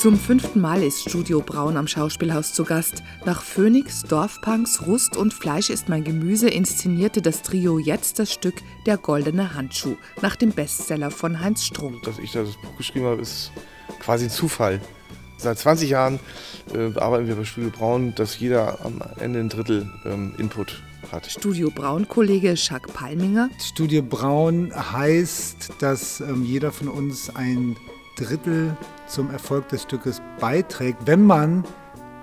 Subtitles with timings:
[0.00, 3.02] Zum fünften Mal ist Studio Braun am Schauspielhaus zu Gast.
[3.26, 8.54] Nach Phoenix, Dorfpunks, Rust und Fleisch ist mein Gemüse inszenierte das Trio jetzt das Stück
[8.86, 12.02] Der goldene Handschuh nach dem Bestseller von Heinz Strunk.
[12.04, 13.52] Dass ich das Buch geschrieben habe, ist
[13.98, 14.80] quasi ein Zufall.
[15.36, 16.18] Seit 20 Jahren
[16.72, 20.82] äh, arbeiten wir bei Studio Braun, dass jeder am Ende ein Drittel ähm, Input
[21.12, 21.26] hat.
[21.26, 23.50] Studio Braun-Kollege Jacques Palminger.
[23.62, 27.76] Studio Braun heißt, dass ähm, jeder von uns ein
[28.20, 28.76] Drittel
[29.06, 30.98] zum Erfolg des Stückes beiträgt.
[31.06, 31.64] Wenn man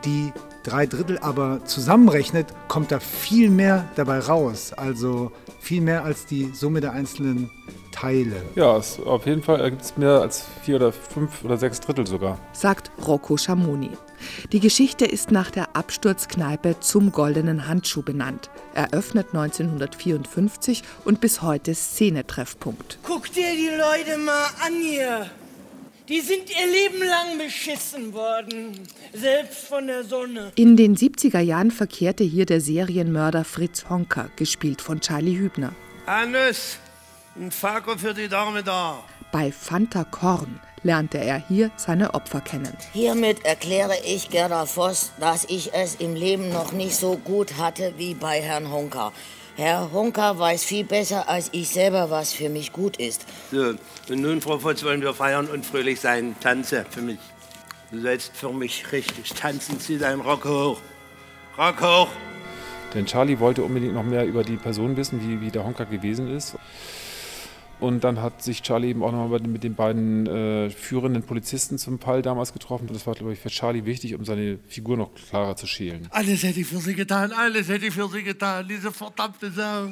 [0.06, 0.32] die
[0.64, 4.74] drei Drittel aber zusammenrechnet, kommt da viel mehr dabei raus.
[4.74, 7.50] Also viel mehr als die Summe der einzelnen
[7.92, 8.44] Teile.
[8.56, 12.06] Ja, es, auf jeden Fall ergibt es mehr als vier oder fünf oder sechs Drittel
[12.06, 12.38] sogar.
[12.54, 13.92] Sagt Rocco Schamoni.
[14.52, 18.52] Die Geschichte ist nach der Absturzkneipe zum Goldenen Handschuh benannt.
[18.76, 23.00] Eröffnet 1954 und bis heute Szenetreffpunkt.
[23.04, 25.28] Guck dir die Leute mal an hier.
[26.10, 30.54] Die sind ihr Leben lang beschissen worden, selbst von der Sonne.
[30.56, 35.74] In den 70er Jahren verkehrte hier der Serienmörder Fritz Honka, gespielt von Charlie Hübner.
[36.06, 36.78] Hannes,
[37.36, 39.04] ein Faker für die Dame da.
[39.34, 42.72] Bei Fanta Korn lernte er hier seine Opfer kennen.
[42.94, 47.94] Hiermit erkläre ich Gerda Voss, dass ich es im Leben noch nicht so gut hatte
[47.98, 49.12] wie bei Herrn Honka.
[49.58, 53.26] Herr Honka weiß viel besser als ich selber, was für mich gut ist.
[53.52, 53.74] So,
[54.08, 56.36] und nun, Frau Voss, wollen wir feiern und fröhlich sein.
[56.40, 57.18] Tanze für mich.
[57.90, 59.80] Du sollst für mich richtig tanzen.
[59.80, 60.78] Zieh deinen Rock hoch.
[61.58, 62.08] Rock hoch.
[62.94, 66.30] Denn Charlie wollte unbedingt noch mehr über die Person wissen, wie, wie der Honka gewesen
[66.30, 66.56] ist.
[67.80, 72.00] Und dann hat sich Charlie eben auch nochmal mit den beiden äh, führenden Polizisten zum
[72.00, 72.88] Fall damals getroffen.
[72.92, 76.08] Das war, glaube ich, für Charlie wichtig, um seine Figur noch klarer zu schälen.
[76.10, 79.90] Alles hätte ich für sie getan, alles hätte ich für sie getan, diese verdammte Sau.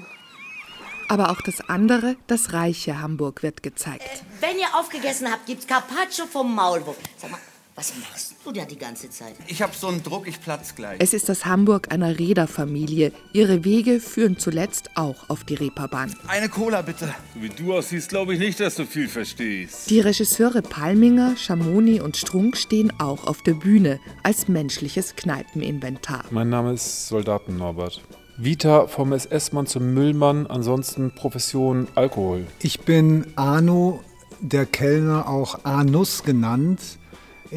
[1.10, 4.04] Aber auch das andere, das reiche Hamburg, wird gezeigt.
[4.04, 6.98] Äh, wenn ihr aufgegessen habt, gibt's Carpaccio vom Maulwurf.
[7.18, 7.40] Sag mal,
[7.76, 9.36] was machst du da die ganze Zeit?
[9.48, 10.96] Ich hab so einen Druck, ich platz gleich.
[11.00, 13.12] Es ist das Hamburg einer Reederfamilie.
[13.34, 16.16] Ihre Wege führen zuletzt auch auf die Reeperbahn.
[16.28, 17.14] Eine Cola bitte.
[17.34, 19.90] So wie du aussiehst, glaube ich nicht, dass du viel verstehst.
[19.90, 26.24] Die Regisseure Palminger, Schamoni und Strunk stehen auch auf der Bühne als menschliches Kneipeninventar.
[26.32, 28.02] Mein Name ist Soldaten Norbert.
[28.38, 32.48] Vita vom SS-Mann zum Müllmann, ansonsten Profession Alkohol.
[32.60, 34.02] Ich bin Arno,
[34.40, 36.80] der Kellner auch Anus genannt.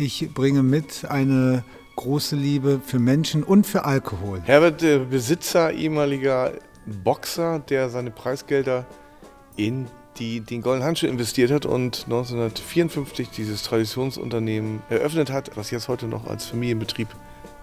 [0.00, 1.64] Ich bringe mit eine
[1.96, 4.40] große Liebe für Menschen und für Alkohol.
[4.44, 6.52] Herbert, der Besitzer, ehemaliger
[7.02, 8.86] Boxer, der seine Preisgelder
[9.56, 9.88] in
[10.20, 16.06] die, den Goldenen Handschuh investiert hat und 1954 dieses Traditionsunternehmen eröffnet hat, was jetzt heute
[16.06, 17.08] noch als Familienbetrieb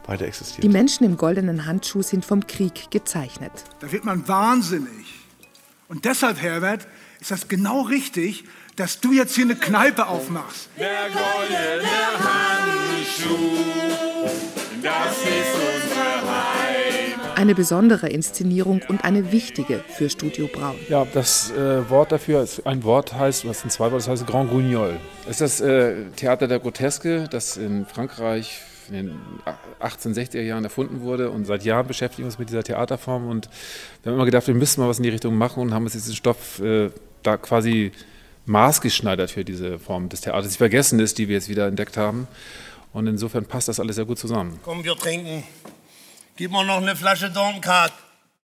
[0.05, 0.63] weiter existiert.
[0.63, 3.63] Die Menschen im Goldenen Handschuh sind vom Krieg gezeichnet.
[3.79, 5.23] Da wird man wahnsinnig.
[5.87, 6.85] Und deshalb, Herbert,
[7.19, 8.43] ist das genau richtig,
[8.75, 10.69] dass du jetzt hier eine Kneipe aufmachst.
[10.77, 11.89] Der goldene
[12.19, 13.49] Handschuh,
[14.81, 17.37] das ist unsere Heimat.
[17.37, 20.75] Eine besondere Inszenierung und eine wichtige für Studio Braun.
[20.89, 24.27] Ja, das äh, Wort dafür, ist, ein Wort heißt, was sind zwei Worte, das heißt
[24.27, 24.97] Grand Guignol.
[25.25, 29.19] Das ist das äh, Theater der Groteske, das in Frankreich in den
[29.81, 33.49] 1860er Jahren erfunden wurde und seit Jahren beschäftigen wir uns mit dieser Theaterform und
[34.03, 35.93] wir haben immer gedacht, wir müssen mal was in die Richtung machen und haben uns
[35.93, 36.89] diesen Stoff äh,
[37.23, 37.91] da quasi
[38.45, 42.27] maßgeschneidert für diese Form des Theaters, die vergessen ist, die wir jetzt wieder entdeckt haben.
[42.93, 44.59] Und insofern passt das alles sehr gut zusammen.
[44.63, 45.43] Komm, wir trinken.
[46.37, 47.91] Gib mir noch eine Flasche Dornkart.